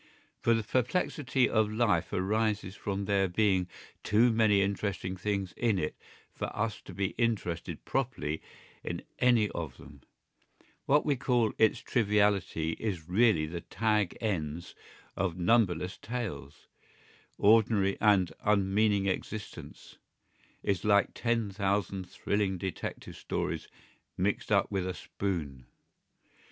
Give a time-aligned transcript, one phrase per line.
[0.39, 3.67] For the perplexity of life arises from there being
[4.01, 5.95] too many interesting things in it
[6.33, 8.41] for us to be interested properly
[8.83, 10.01] in any of them;
[10.87, 14.73] what we call its triviality is really the tag ends
[15.15, 16.65] of numberless tales;
[17.37, 19.99] ordinary and unmeaning existence
[20.63, 23.67] is like ten thousand thrilling detective stories
[24.17, 25.67] mixed up with a spoon.